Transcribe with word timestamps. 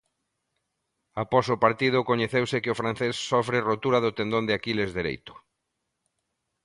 Após 1.23 1.45
o 1.55 1.61
partido 1.65 2.07
coñeceuse 2.09 2.61
que 2.63 2.73
o 2.73 2.79
francés 2.81 3.15
sofre 3.31 3.65
rotura 3.69 3.99
do 4.05 4.15
tendón 4.17 4.43
de 4.45 4.53
Aquiles 4.59 4.91
dereito. 4.99 5.33